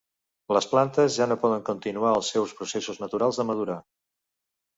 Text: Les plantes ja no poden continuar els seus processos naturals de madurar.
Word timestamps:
Les 0.55 0.67
plantes 0.69 1.17
ja 1.19 1.27
no 1.31 1.37
poden 1.43 1.61
continuar 1.67 2.15
els 2.21 2.33
seus 2.37 2.55
processos 2.63 2.99
naturals 3.05 3.41
de 3.43 3.47
madurar. 3.53 3.79